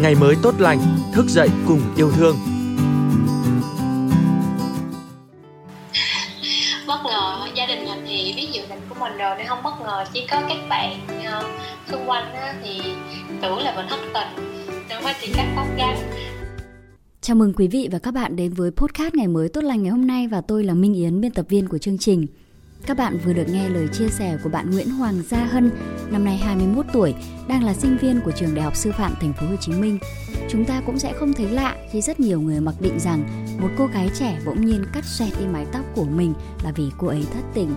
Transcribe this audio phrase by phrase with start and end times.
[0.00, 0.78] ngày mới tốt lành,
[1.12, 2.36] thức dậy cùng yêu thương.
[6.86, 9.80] bất ngờ gia đình mình thì biết dự định của mình rồi nên không bất
[9.84, 11.44] ngờ chỉ có các bạn uh,
[11.90, 12.80] xung quanh á, thì
[13.42, 15.96] tưởng là mình thất tình nên mới tìm cách tóc gắn
[17.20, 19.90] Chào mừng quý vị và các bạn đến với podcast ngày mới tốt lành ngày
[19.90, 22.26] hôm nay và tôi là Minh Yến, biên tập viên của chương trình.
[22.86, 25.70] Các bạn vừa được nghe lời chia sẻ của bạn Nguyễn Hoàng Gia Hân,
[26.10, 27.14] năm nay 21 tuổi,
[27.48, 29.98] đang là sinh viên của trường Đại học Sư phạm Thành phố Hồ Chí Minh.
[30.48, 33.24] Chúng ta cũng sẽ không thấy lạ khi rất nhiều người mặc định rằng
[33.60, 36.34] một cô gái trẻ bỗng nhiên cắt xẹt đi mái tóc của mình
[36.64, 37.74] là vì cô ấy thất tình.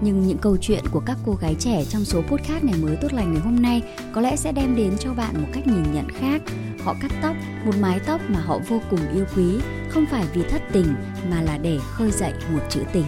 [0.00, 3.12] Nhưng những câu chuyện của các cô gái trẻ trong số podcast ngày mới tốt
[3.12, 6.08] lành ngày hôm nay có lẽ sẽ đem đến cho bạn một cách nhìn nhận
[6.10, 6.42] khác.
[6.84, 9.58] Họ cắt tóc, một mái tóc mà họ vô cùng yêu quý,
[9.88, 10.94] không phải vì thất tình
[11.30, 13.04] mà là để khơi dậy một chữ tình.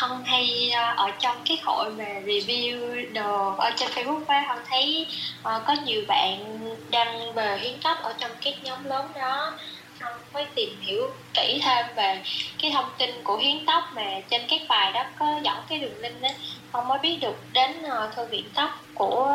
[0.00, 4.58] Hân hay ờ, ở trong cái hội về review đồ ở trên Facebook á Hân
[4.70, 5.06] thấy
[5.42, 6.58] ờ, có nhiều bạn
[6.90, 9.58] đăng về hiến tóc ở trong các nhóm lớn đó.
[10.00, 11.02] Hân mới tìm hiểu
[11.34, 12.22] kỹ thêm về
[12.62, 15.98] cái thông tin của hiến tóc mà trên các bài đó có dẫn cái đường
[15.98, 16.28] link đó
[16.72, 19.34] Hân mới biết được đến ờ, thư viện tóc của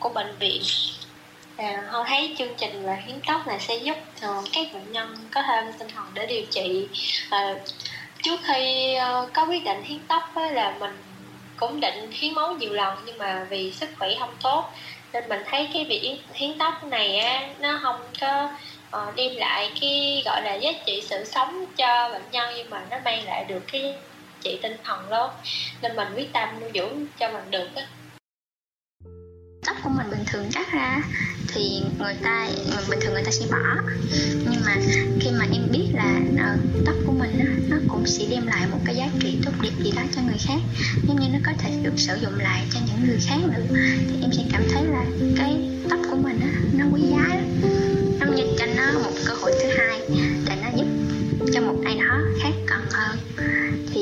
[0.00, 0.62] của bệnh viện.
[1.56, 5.14] À, Hân thấy chương trình là hiến tóc này sẽ giúp uh, các bệnh nhân
[5.34, 6.88] có thêm tinh thần để điều trị
[7.34, 7.62] uh,
[8.24, 10.96] trước khi uh, có quyết định hiến tóc ấy, là mình
[11.56, 14.72] cũng định hiến máu nhiều lần nhưng mà vì sức khỏe không tốt.
[15.12, 18.50] Nên mình thấy cái việc hiến tóc này á, nó không có
[18.96, 22.82] uh, đem lại cái gọi là giá trị sự sống cho bệnh nhân nhưng mà
[22.90, 23.94] nó mang lại được cái
[24.42, 25.30] trị tinh thần lớn
[25.82, 27.86] nên mình quyết tâm nuôi dưỡng cho mình được á.
[29.66, 31.02] Tóc của mình bình thường cắt ra
[31.54, 32.48] thì người ta
[32.90, 33.82] bình thường người ta sẽ bỏ.
[34.50, 34.76] Nhưng mà
[38.04, 40.60] cũng sẽ đem lại một cái giá trị tốt đẹp gì đó cho người khác.
[41.08, 43.76] Giống như nó có thể được sử dụng lại cho những người khác nữa.
[44.08, 45.04] Thì em sẽ cảm thấy là
[45.36, 45.56] cái
[45.90, 47.44] tóc của mình á, nó quý giá lắm.
[48.20, 50.00] Giống như cho nó một cơ hội thứ hai
[50.46, 50.86] để nó giúp
[51.52, 53.16] cho một ai đó khác cần hơn.
[53.94, 54.00] Thì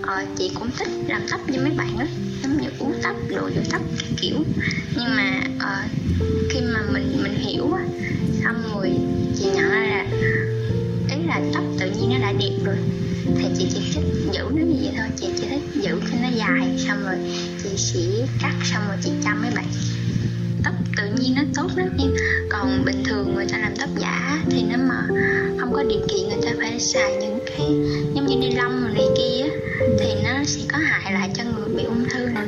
[0.00, 2.06] uh, chị cũng thích làm tóc như mấy bạn á
[2.42, 3.82] giống như uống tóc đồ dưỡng tóc
[4.20, 4.36] kiểu.
[4.96, 5.90] Nhưng mà uh,
[6.50, 7.82] khi mà mình mình hiểu á
[8.44, 8.90] xong rồi
[9.38, 9.79] chị nhận ra là
[12.20, 12.76] là đẹp rồi.
[13.38, 15.06] Thì chị chỉ thích giữ nó như vậy thôi.
[15.16, 17.16] Chị chỉ thích giữ cho nó dài xong rồi
[17.62, 19.66] chị sẽ cắt xong rồi chị chăm mấy bạn.
[20.64, 22.10] Tóc tự nhiên nó tốt lắm em
[22.50, 25.06] còn bình thường người ta làm tóc giả thì nếu mà
[25.58, 27.66] không có điều kiện người ta phải xài những cái
[28.14, 29.44] giống như ni lông này kia
[29.98, 32.46] thì nó sẽ có hại lại cho người bị ung thư này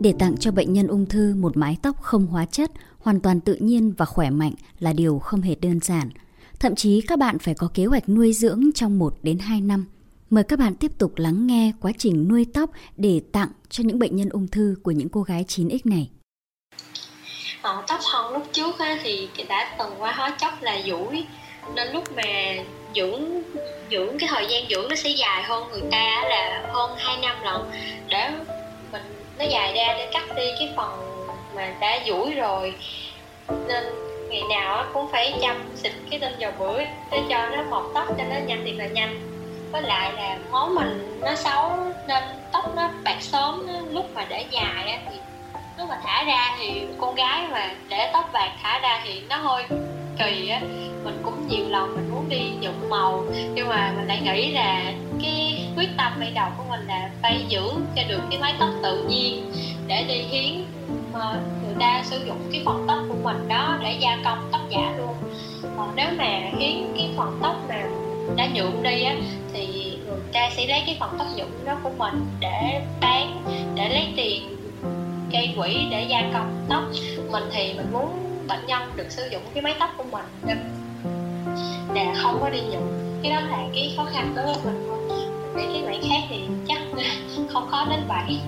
[0.00, 3.40] để tặng cho bệnh nhân ung thư một mái tóc không hóa chất, hoàn toàn
[3.40, 6.10] tự nhiên và khỏe mạnh là điều không hề đơn giản.
[6.60, 9.86] Thậm chí các bạn phải có kế hoạch nuôi dưỡng trong 1 đến 2 năm.
[10.30, 13.98] Mời các bạn tiếp tục lắng nghe quá trình nuôi tóc để tặng cho những
[13.98, 16.10] bệnh nhân ung thư của những cô gái 9X này.
[17.62, 21.24] Ờ, tóc hồng lúc trước á, thì đã từng qua hóa chất là duỗi
[21.74, 22.54] nên lúc mà
[22.94, 23.42] dưỡng
[23.90, 27.36] dưỡng cái thời gian dưỡng nó sẽ dài hơn người ta là hơn 2 năm
[27.44, 27.60] lận
[28.08, 28.30] để
[28.92, 29.02] mình
[29.38, 30.90] nó dài ra để cắt đi cái phần
[31.54, 32.74] mà đã duỗi rồi
[33.68, 33.84] nên
[34.28, 38.06] ngày nào cũng phải chăm xịt cái tinh dầu bưởi để cho nó mọc tóc
[38.18, 39.20] cho nó nhanh thiệt là nhanh.
[39.72, 41.76] Với lại là máu mình nó xấu
[42.08, 42.22] nên
[42.52, 45.16] tóc nó bạc sớm lúc mà để dài á thì
[45.78, 49.36] lúc mà thả ra thì con gái mà để tóc bạc thả ra thì nó
[49.36, 49.64] hơi
[50.18, 50.60] kỳ á.
[51.04, 53.24] Mình cũng nhiều lần mình muốn đi nhuộm màu,
[53.54, 57.44] nhưng mà mình lại nghĩ là cái quyết tâm ban đầu của mình là phải
[57.48, 57.62] giữ
[57.96, 59.52] cho được cái mái tóc tự nhiên
[59.86, 60.64] để đi hiến
[61.12, 64.60] mà người ta sử dụng cái phần tóc của mình đó để gia công tóc
[64.68, 65.14] giả luôn.
[65.76, 67.84] Còn nếu mà khiến cái phần tóc mà
[68.36, 69.16] đã nhuộm đi á
[69.52, 73.88] thì người ta sẽ lấy cái phần tóc nhuộm đó của mình để bán để
[73.88, 74.58] lấy tiền
[75.32, 76.82] gây quỹ để gia công tóc.
[77.30, 80.54] Mình thì mình muốn bệnh nhân được sử dụng cái mái tóc của mình để,
[81.94, 82.82] để không có đi nhuộm.
[83.22, 85.20] Cái đó là cái khó khăn đối với mình thôi.
[85.56, 86.78] Để cái bạn khác thì chắc
[87.52, 88.40] không khó đến vậy.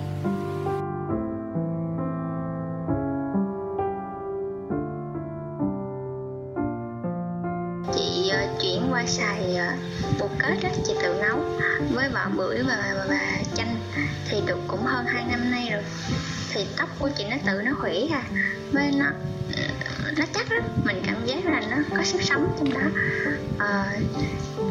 [9.01, 9.67] Chuyển xài ờ,
[10.19, 11.39] bột kết đó, chị tự nấu
[11.93, 13.19] với vỏ bưởi và, và, và
[13.55, 13.75] chanh
[14.29, 15.81] thì được cũng hơn 2 năm nay rồi.
[16.53, 18.23] Thì tóc của chị nó tự nó khỏe à
[18.71, 19.05] với nó
[19.55, 19.61] ừ,
[20.17, 20.63] nó chắc lắm.
[20.83, 22.99] Mình cảm giác là nó có sức sống trong đó.
[23.59, 23.93] À,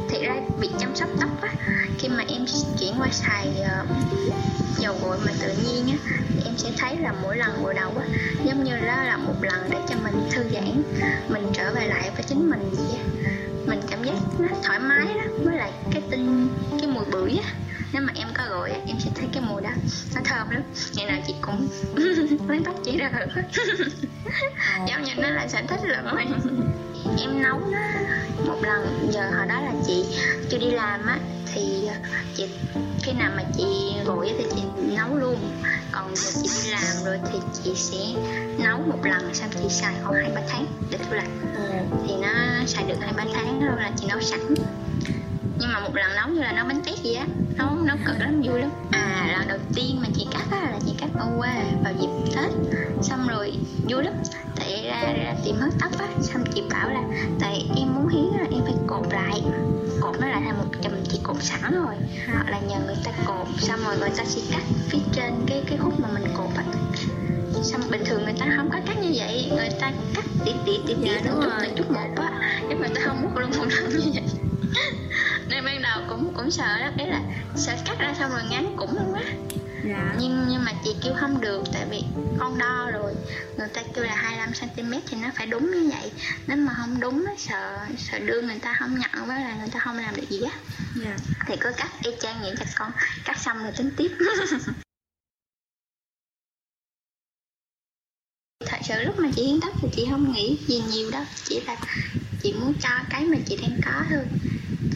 [0.08, 1.54] thì ra việc chăm sóc tóc á
[1.98, 2.44] khi mà em
[2.80, 3.88] chuyển qua xài uh,
[4.78, 5.96] dầu gội mà tự nhiên á
[6.28, 8.06] thì em sẽ thấy là mỗi lần gội đầu á
[8.44, 10.82] giống như đó là một lần để cho mình thư giãn
[11.28, 13.30] mình trở về lại với chính mình vậy á
[13.70, 16.48] mình cảm giác nó thoải mái đó với lại cái tinh
[16.80, 17.50] cái mùi bưởi á.
[17.92, 19.70] Nếu mà em có gội em sẽ thấy cái mùi đó
[20.14, 20.62] nó thơm lắm.
[20.94, 21.68] Ngày nào chị cũng
[22.48, 23.10] lấy tóc chị ra.
[23.12, 23.42] Được
[24.86, 26.24] giống như nó là sở thích rồi
[27.18, 27.78] em nấu nó
[28.46, 30.04] một lần giờ hồi đó là chị
[30.50, 31.18] chưa đi làm á
[31.54, 31.88] thì
[32.34, 32.46] chị
[33.02, 34.62] khi nào mà chị vội thì chị
[34.96, 35.36] nấu luôn
[36.16, 37.98] còn chị đi làm rồi thì chị sẽ
[38.58, 41.96] nấu một lần xong chị xài khoảng hai ba tháng để tủ lạnh ừ.
[42.06, 42.28] thì nó
[42.66, 44.40] xài được hai ba tháng rồi là chị nấu sẵn.
[45.58, 47.26] Nhưng mà một lần nấu như là nấu bánh tét gì á
[47.56, 48.70] nấu nấu cực lắm vui lắm.
[48.90, 52.08] À lần đầu tiên mà chị cắt á là chị cắt ô qua vào dịp
[52.36, 52.50] tết.
[53.02, 53.52] Xong rồi
[53.88, 54.14] vui lắm.
[54.56, 57.02] Tại ra, ra tìm hớt tóc á xong chị bảo là
[57.40, 59.42] tại em muốn hiến là em phải cột lại.
[60.00, 60.92] Cột nó lại thành một chùm
[61.40, 61.94] cột sẵn rồi.
[62.32, 65.62] Hoặc là nhờ người ta cột xong rồi người ta sẽ cắt phía trên cái
[65.66, 66.64] cái khúc mà mình cột á.
[67.62, 70.72] Xong bình thường người ta không có cắt như vậy người ta cắt tỉ tỉ
[70.86, 73.64] tỉ tỉ dạ, chút từng chút một á chứ người ta không múc luôn một
[73.70, 74.24] lần như vậy.
[75.48, 77.20] Nên ban đầu cũng cũng sợ đó đấy là
[77.56, 79.22] sợ cắt ra xong rồi ngắn cũng luôn á
[79.84, 80.14] dạ.
[80.20, 82.02] nhưng nhưng mà chị kêu không được tại vì
[82.38, 83.14] con đo rồi.
[83.58, 86.12] Người ta kêu là 25 cm thì nó phải đúng như vậy.
[86.46, 89.68] Nếu mà không đúng nó sợ sợ đưa người ta không nhận với là người
[89.72, 90.52] ta không làm được gì á.
[90.96, 91.16] Dạ.
[91.46, 92.92] thì cứ cắt y chang vậy cho con.
[93.24, 94.10] Cắt xong rồi tính tiếp.
[98.66, 101.24] Thật sự lúc mà chị hiến tóc thì chị không nghĩ gì nhiều đâu.
[101.44, 101.76] Chỉ là
[102.42, 104.24] chị muốn cho cái mà chị đang có thôi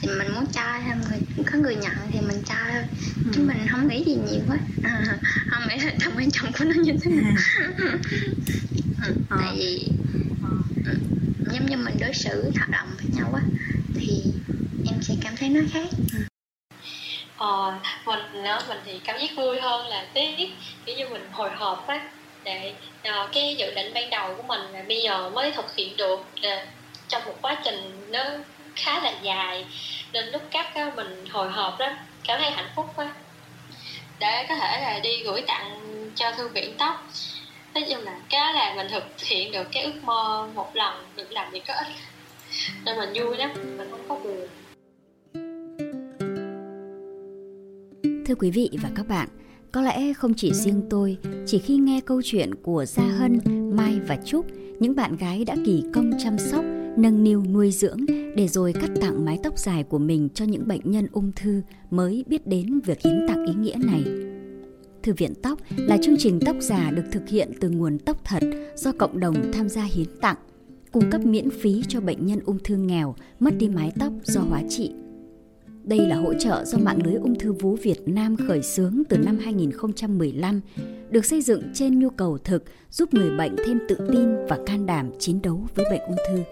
[0.01, 2.83] thì mình muốn cho thôi người có người nhận thì mình cho thôi.
[3.25, 3.31] Ừ.
[3.35, 4.57] chứ mình không nghĩ gì nhiều quá.
[4.85, 5.19] À,
[5.51, 7.35] không nghĩ là tầm quan trọng của nó như thế nào.
[9.05, 9.37] Ừ, ờ.
[9.41, 9.89] tại vì
[10.85, 10.95] ừ,
[11.53, 13.43] giống như mình đối xử thật lòng với nhau á
[13.95, 14.23] thì
[14.87, 15.87] em sẽ cảm thấy nó khác.
[17.37, 20.49] Ờ, mình nó mình thì cảm giác vui hơn là tiếc.
[20.87, 22.11] Kiểu như mình hồi hộp á
[22.45, 22.75] để
[23.09, 26.21] uh, cái dự định ban đầu của mình là bây giờ mới thực hiện được
[26.21, 26.69] uh,
[27.09, 28.25] trong một quá trình nó
[28.77, 29.65] khá là dài.
[30.13, 31.93] Nên lúc cắt á, mình hồi hộp lắm
[32.27, 33.15] cảm thấy hạnh phúc quá.
[34.21, 35.81] Để có thể là đi gửi tặng
[36.15, 37.07] cho thư viện tóc.
[37.75, 41.33] Nói chung là cái là mình thực hiện được cái ước mơ một lần được
[41.33, 41.93] làm việc có ích.
[42.85, 44.49] Nên mình vui lắm mình không có buồn.
[48.27, 49.29] Thưa quý vị và các bạn,
[49.73, 51.17] có lẽ không chỉ riêng tôi,
[51.47, 53.41] chỉ khi nghe câu chuyện của Gia Hân,
[53.77, 54.47] Mai và Trúc,
[54.81, 56.65] những bạn gái đã kỳ công chăm sóc
[56.97, 57.99] nâng niu nuôi dưỡng
[58.37, 61.63] để rồi cắt tặng mái tóc dài của mình cho những bệnh nhân ung thư
[61.91, 64.05] mới biết đến việc hiến tặng ý nghĩa này.
[65.03, 68.43] Thư viện Tóc là chương trình tóc giả được thực hiện từ nguồn tóc thật
[68.75, 70.37] do cộng đồng tham gia hiến tặng,
[70.93, 74.41] cung cấp miễn phí cho bệnh nhân ung thư nghèo mất đi mái tóc do
[74.41, 74.93] hóa trị.
[75.85, 79.19] Đây là hỗ trợ do mạng lưới ung thư vú Việt Nam khởi xướng từ
[79.19, 80.61] năm 2015,
[81.15, 84.87] được xây dựng trên nhu cầu thực giúp người bệnh thêm tự tin và can
[84.87, 86.43] đảm chiến đấu với bệnh ung thư.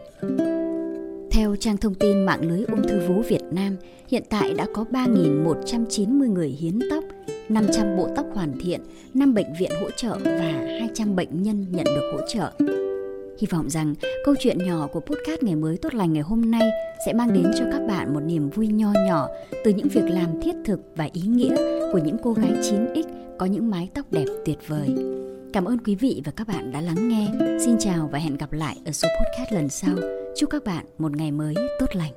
[1.30, 3.76] Theo trang thông tin mạng lưới ung thư vú Việt Nam,
[4.08, 7.04] hiện tại đã có 3.190 người hiến tóc,
[7.48, 8.80] 500 bộ tóc hoàn thiện,
[9.14, 12.52] 5 bệnh viện hỗ trợ và 200 bệnh nhân nhận được hỗ trợ.
[13.38, 13.94] Hy vọng rằng
[14.24, 16.70] câu chuyện nhỏ của podcast ngày mới tốt lành ngày hôm nay
[17.06, 19.28] sẽ mang đến cho các bạn một niềm vui nho nhỏ
[19.64, 21.56] từ những việc làm thiết thực và ý nghĩa
[21.92, 24.88] của những cô gái 9X có những mái tóc đẹp tuyệt vời.
[25.52, 27.28] Cảm ơn quý vị và các bạn đã lắng nghe.
[27.64, 29.94] Xin chào và hẹn gặp lại ở số podcast lần sau.
[30.36, 32.12] Chúc các bạn một ngày mới tốt lành.